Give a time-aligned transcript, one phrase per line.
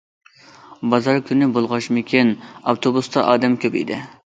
[0.93, 4.07] بازار كۈنى بولغاچقىمىكىن، ئاپتوبۇستا ئادەم كۆپ ئىدى.